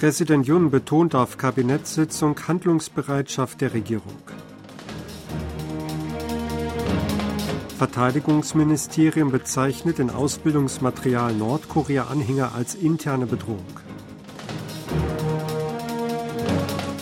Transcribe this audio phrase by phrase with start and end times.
[0.00, 4.16] Präsident Jun betont auf Kabinettssitzung Handlungsbereitschaft der Regierung.
[7.76, 13.66] Verteidigungsministerium bezeichnet in Ausbildungsmaterial Nordkorea-Anhänger als interne Bedrohung.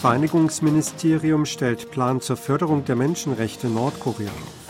[0.00, 4.67] Vereinigungsministerium stellt Plan zur Förderung der Menschenrechte Nordkorea auf.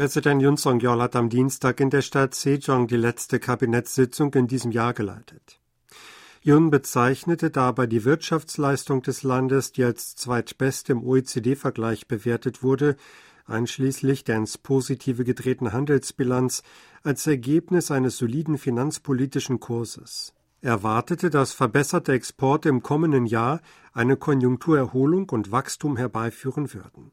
[0.00, 4.72] Präsident Yun Song-yeol hat am Dienstag in der Stadt Sejong die letzte Kabinettssitzung in diesem
[4.72, 5.60] Jahr geleitet.
[6.40, 12.96] Yun bezeichnete dabei die Wirtschaftsleistung des Landes, die als zweitbeste im OECD-Vergleich bewertet wurde,
[13.44, 16.62] einschließlich der ins Positive gedrehten Handelsbilanz,
[17.02, 20.32] als Ergebnis eines soliden finanzpolitischen Kurses.
[20.62, 23.60] Er erwartete, dass verbesserte Exporte im kommenden Jahr
[23.92, 27.12] eine Konjunkturerholung und Wachstum herbeiführen würden.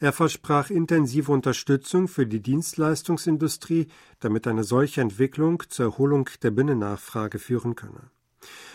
[0.00, 3.86] Er versprach intensive Unterstützung für die Dienstleistungsindustrie,
[4.20, 8.10] damit eine solche Entwicklung zur Erholung der Binnennachfrage führen könne.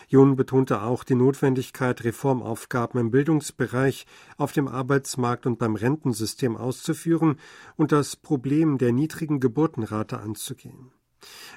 [0.08, 7.36] Jun betonte auch die Notwendigkeit, Reformaufgaben im Bildungsbereich, auf dem Arbeitsmarkt und beim Rentensystem auszuführen
[7.76, 10.90] und das Problem der niedrigen Geburtenrate anzugehen.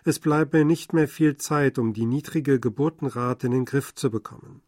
[0.04, 4.62] Es bleibe nicht mehr viel Zeit, um die niedrige Geburtenrate in den Griff zu bekommen.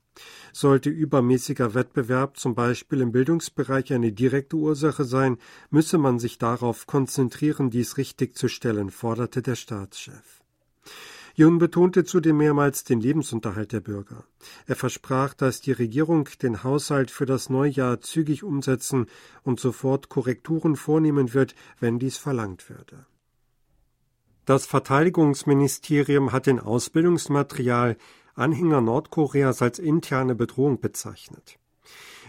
[0.54, 5.38] Sollte übermäßiger Wettbewerb zum Beispiel im Bildungsbereich eine direkte Ursache sein,
[5.70, 10.42] müsse man sich darauf konzentrieren, dies richtig zu stellen, forderte der Staatschef.
[11.38, 14.24] Jung betonte zudem mehrmals den Lebensunterhalt der Bürger.
[14.68, 19.08] Er versprach, dass die Regierung den Haushalt für das Neujahr zügig umsetzen
[19.44, 23.06] und sofort Korrekturen vornehmen wird, wenn dies verlangt würde.
[24.46, 27.98] Das Verteidigungsministerium hat den Ausbildungsmaterial
[28.36, 31.58] Anhänger Nordkoreas als interne Bedrohung bezeichnet.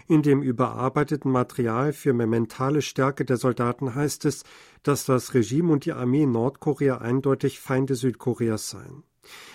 [0.07, 4.45] In dem überarbeiteten Material für mehr mentale Stärke der Soldaten heißt es,
[4.83, 9.03] dass das Regime und die Armee Nordkorea eindeutig Feinde Südkoreas seien.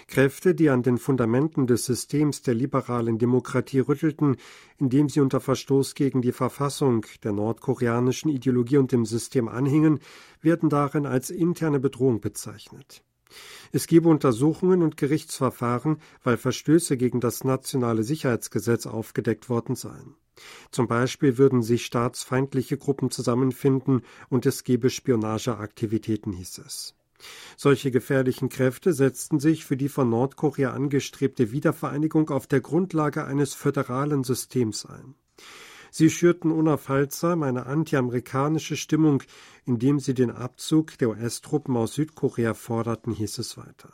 [0.07, 4.37] Kräfte, die an den Fundamenten des Systems der liberalen Demokratie rüttelten,
[4.77, 10.01] indem sie unter Verstoß gegen die Verfassung der nordkoreanischen Ideologie und dem System anhingen,
[10.43, 13.03] werden darin als interne Bedrohung bezeichnet.
[13.72, 20.15] Es gebe Untersuchungen und Gerichtsverfahren, weil Verstöße gegen das nationale Sicherheitsgesetz aufgedeckt worden seien.
[20.70, 26.94] Zum Beispiel würden sich staatsfeindliche Gruppen zusammenfinden und es gebe Spionageaktivitäten, hieß es.
[27.56, 33.54] Solche gefährlichen Kräfte setzten sich für die von Nordkorea angestrebte Wiedervereinigung auf der Grundlage eines
[33.54, 35.14] föderalen Systems ein.
[35.95, 39.23] Sie schürten unaufhaltsam eine antiamerikanische Stimmung,
[39.67, 43.91] indem sie den Abzug der US-Truppen aus Südkorea forderten, hieß es weiter.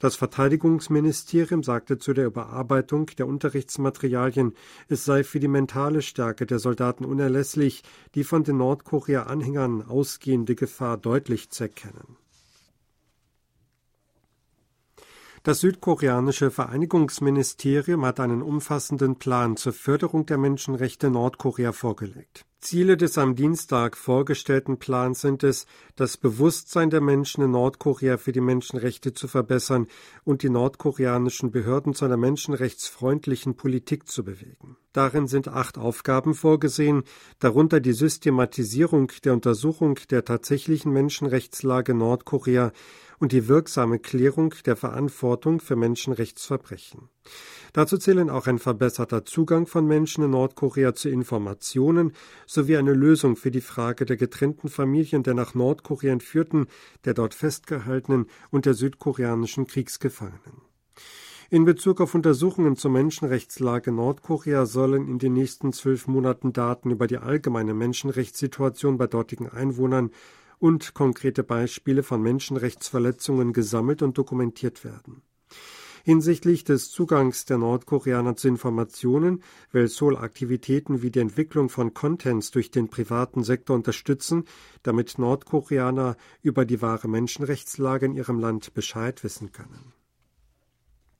[0.00, 4.54] Das Verteidigungsministerium sagte zu der Überarbeitung der Unterrichtsmaterialien,
[4.88, 7.84] es sei für die mentale Stärke der Soldaten unerlässlich,
[8.16, 12.16] die von den Nordkorea-Anhängern ausgehende Gefahr deutlich zu erkennen.
[15.48, 22.44] Das südkoreanische Vereinigungsministerium hat einen umfassenden Plan zur Förderung der Menschenrechte Nordkorea vorgelegt.
[22.60, 25.64] Ziele des am Dienstag vorgestellten Plans sind es,
[25.96, 29.86] das Bewusstsein der Menschen in Nordkorea für die Menschenrechte zu verbessern
[30.22, 34.76] und die nordkoreanischen Behörden zu einer menschenrechtsfreundlichen Politik zu bewegen.
[34.92, 37.04] Darin sind acht Aufgaben vorgesehen,
[37.38, 42.72] darunter die Systematisierung der Untersuchung der tatsächlichen Menschenrechtslage Nordkorea
[43.18, 47.08] und die wirksame Klärung der Verantwortung für Menschenrechtsverbrechen.
[47.72, 52.12] Dazu zählen auch ein verbesserter Zugang von Menschen in Nordkorea zu Informationen
[52.46, 56.66] sowie eine Lösung für die Frage der getrennten Familien der nach Nordkorea entführten,
[57.04, 60.62] der dort festgehaltenen und der südkoreanischen Kriegsgefangenen.
[61.50, 67.06] In Bezug auf Untersuchungen zur Menschenrechtslage Nordkorea sollen in den nächsten zwölf Monaten Daten über
[67.06, 70.10] die allgemeine Menschenrechtssituation bei dortigen Einwohnern
[70.58, 75.22] und konkrete Beispiele von Menschenrechtsverletzungen gesammelt und dokumentiert werden.
[76.04, 79.42] Hinsichtlich des Zugangs der Nordkoreaner zu Informationen
[79.72, 84.44] will Seoul Aktivitäten wie die Entwicklung von Contents durch den privaten Sektor unterstützen,
[84.82, 89.92] damit Nordkoreaner über die wahre Menschenrechtslage in ihrem Land Bescheid wissen können.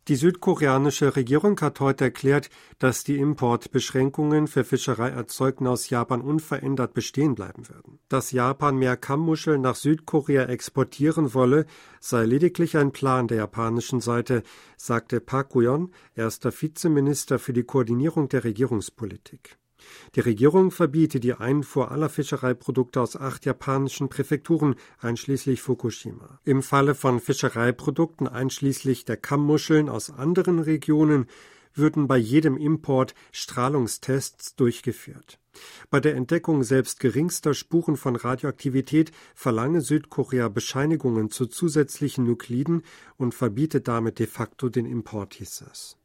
[0.08, 7.34] Die südkoreanische Regierung hat heute erklärt, dass die Importbeschränkungen für Fischereierzeugnisse aus Japan unverändert bestehen
[7.34, 7.98] bleiben würden.
[8.08, 11.66] Dass Japan mehr Kammmuscheln nach Südkorea exportieren wolle,
[12.00, 14.44] sei lediglich ein Plan der japanischen Seite,
[14.78, 19.58] sagte Park Guyon, erster Vizeminister für die Koordinierung der Regierungspolitik.
[20.14, 26.40] Die Regierung verbiete die Einfuhr aller Fischereiprodukte aus acht japanischen Präfekturen, einschließlich Fukushima.
[26.44, 31.26] Im Falle von Fischereiprodukten einschließlich der Kammmuscheln aus anderen Regionen
[31.74, 35.38] würden bei jedem Import Strahlungstests durchgeführt.
[35.90, 42.82] Bei der Entdeckung selbst geringster Spuren von Radioaktivität verlange Südkorea Bescheinigungen zu zusätzlichen Nukliden
[43.16, 45.96] und verbiete damit de facto den Import, hieß es.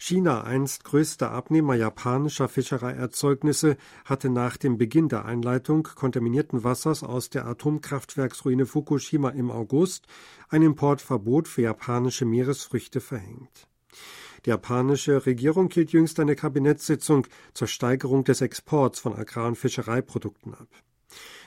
[0.00, 7.30] China, einst größter Abnehmer japanischer Fischereierzeugnisse, hatte nach dem Beginn der Einleitung kontaminierten Wassers aus
[7.30, 10.06] der Atomkraftwerksruine Fukushima im August
[10.50, 13.66] ein Importverbot für japanische Meeresfrüchte verhängt.
[14.46, 20.54] Die japanische Regierung hielt jüngst eine Kabinettssitzung zur Steigerung des Exports von Agrar- und Fischereiprodukten
[20.54, 20.68] ab.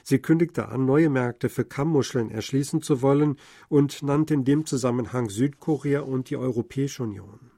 [0.03, 3.37] Sie kündigte an, neue Märkte für Kammmuscheln erschließen zu wollen
[3.69, 7.50] und nannte in dem Zusammenhang Südkorea und die Europäische Union.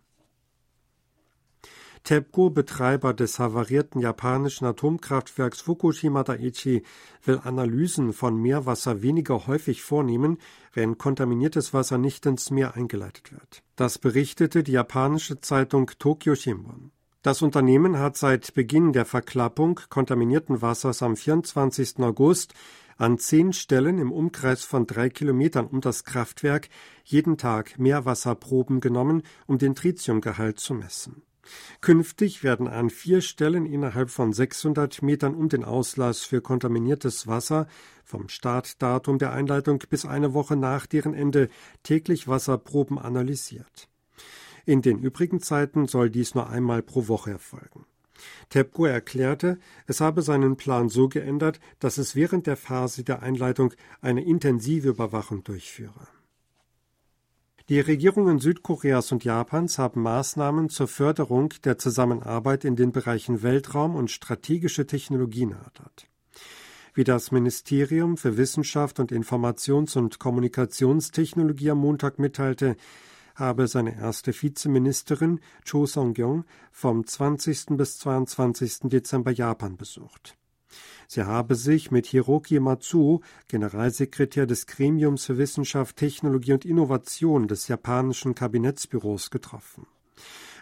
[2.03, 6.83] TEPCO, Betreiber des havarierten japanischen Atomkraftwerks Fukushima Daiichi,
[7.23, 10.38] will Analysen von Meerwasser weniger häufig vornehmen,
[10.73, 13.63] wenn kontaminiertes Wasser nicht ins Meer eingeleitet wird.
[13.77, 16.91] Das berichtete die japanische Zeitung Tokyo Shimbun.
[17.21, 22.00] Das Unternehmen hat seit Beginn der Verklappung kontaminierten Wassers am 24.
[22.00, 22.53] August
[22.97, 26.67] an zehn Stellen im Umkreis von drei Kilometern um das Kraftwerk
[27.05, 31.23] jeden Tag Meerwasserproben genommen, um den Tritiumgehalt zu messen.
[31.81, 37.68] Künftig werden an vier Stellen innerhalb von 600 Metern um den Auslass für kontaminiertes Wasser
[38.04, 41.50] vom Startdatum der Einleitung bis eine Woche nach deren Ende
[41.84, 43.90] täglich Wasserproben analysiert.
[44.66, 47.86] In den übrigen Zeiten soll dies nur einmal pro Woche erfolgen.
[48.50, 53.74] TEPCO erklärte, es habe seinen Plan so geändert, dass es während der Phase der Einleitung
[54.01, 56.07] eine intensive Überwachung durchführe.
[57.69, 63.95] Die Regierungen Südkoreas und Japans haben Maßnahmen zur Förderung der Zusammenarbeit in den Bereichen Weltraum
[63.95, 66.07] und strategische Technologien erörtert.
[66.94, 72.75] Wie das Ministerium für Wissenschaft und Informations- und Kommunikationstechnologie am Montag mitteilte,
[73.36, 76.44] habe seine erste Vizeministerin Cho Song-kyung
[76.74, 77.77] vom 20.
[77.77, 78.89] bis 22.
[78.89, 80.36] Dezember Japan besucht.
[81.08, 87.68] Sie habe sich mit Hiroki Matsuo, Generalsekretär des Gremiums für Wissenschaft, Technologie und Innovation des
[87.68, 89.86] japanischen Kabinettsbüros, getroffen.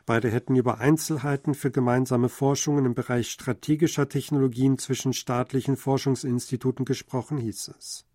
[0.05, 7.37] Beide hätten über Einzelheiten für gemeinsame Forschungen im Bereich strategischer Technologien zwischen staatlichen Forschungsinstituten gesprochen,
[7.37, 8.05] hieß es.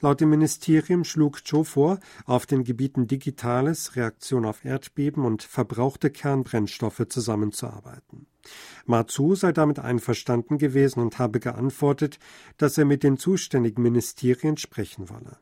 [0.00, 6.10] Laut dem Ministerium schlug Cho vor, auf den Gebieten Digitales, Reaktion auf Erdbeben und verbrauchte
[6.10, 8.26] Kernbrennstoffe zusammenzuarbeiten.
[8.86, 12.18] Matsu sei damit einverstanden gewesen und habe geantwortet,
[12.56, 15.38] dass er mit den zuständigen Ministerien sprechen wolle.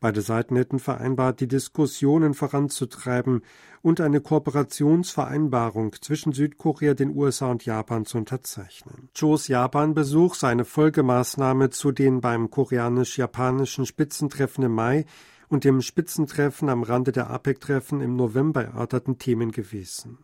[0.00, 3.42] Beide Seiten hätten vereinbart, die Diskussionen voranzutreiben
[3.82, 9.08] und eine Kooperationsvereinbarung zwischen Südkorea, den USA und Japan zu unterzeichnen.
[9.18, 15.04] Chos Japan-Besuch sei eine Folgemaßnahme zu den beim koreanisch-japanischen Spitzentreffen im Mai
[15.48, 20.18] und dem Spitzentreffen am Rande der APEC-Treffen im November erörterten Themen gewesen.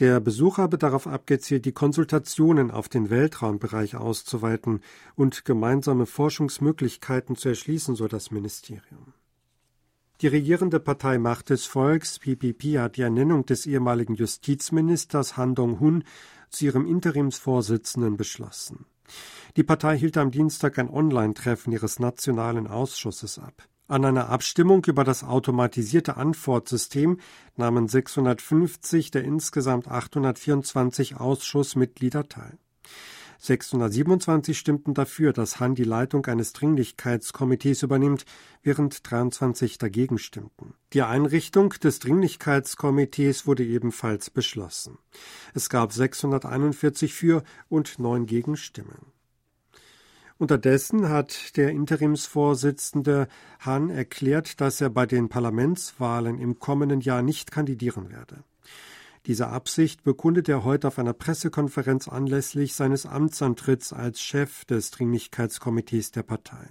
[0.00, 4.80] Der Besuch habe darauf abgezielt, die Konsultationen auf den Weltraumbereich auszuweiten
[5.14, 9.12] und gemeinsame Forschungsmöglichkeiten zu erschließen, so das Ministerium.
[10.22, 16.04] Die regierende Partei Macht des Volks, PPP, hat die Ernennung des ehemaligen Justizministers Han Dong-hun
[16.48, 18.86] zu ihrem Interimsvorsitzenden beschlossen.
[19.56, 23.68] Die Partei hielt am Dienstag ein Online-Treffen ihres nationalen Ausschusses ab.
[23.90, 27.18] An einer Abstimmung über das automatisierte Antwortsystem
[27.56, 32.56] nahmen 650 der insgesamt 824 Ausschussmitglieder teil.
[33.38, 38.26] 627 stimmten dafür, dass Han die Leitung eines Dringlichkeitskomitees übernimmt,
[38.62, 40.74] während 23 dagegen stimmten.
[40.92, 44.98] Die Einrichtung des Dringlichkeitskomitees wurde ebenfalls beschlossen.
[45.52, 49.10] Es gab 641 für und neun Gegenstimmen.
[50.40, 53.28] Unterdessen hat der Interimsvorsitzende
[53.58, 58.42] Hahn erklärt, dass er bei den Parlamentswahlen im kommenden Jahr nicht kandidieren werde.
[59.26, 66.10] Diese Absicht bekundet er heute auf einer Pressekonferenz anlässlich seines Amtsantritts als Chef des Dringlichkeitskomitees
[66.10, 66.68] der Partei.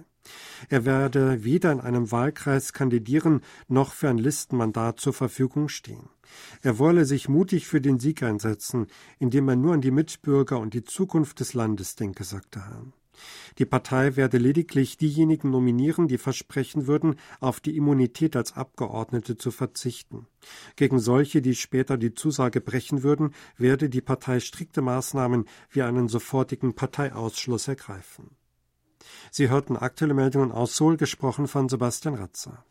[0.68, 6.08] Er werde weder in einem Wahlkreis kandidieren noch für ein Listenmandat zur Verfügung stehen.
[6.60, 8.88] Er wolle sich mutig für den Sieg einsetzen,
[9.20, 12.94] indem er nur an die Mitbürger und die Zukunft des Landes denke, sagte Hahn.
[13.58, 19.50] Die Partei werde lediglich diejenigen nominieren, die versprechen würden, auf die Immunität als Abgeordnete zu
[19.50, 20.26] verzichten.
[20.76, 26.08] Gegen solche, die später die Zusage brechen würden, werde die Partei strikte Maßnahmen wie einen
[26.08, 28.36] sofortigen Parteiausschluss ergreifen.
[29.30, 32.64] Sie hörten aktuelle Meldungen aus Seoul, gesprochen von Sebastian Ratzer.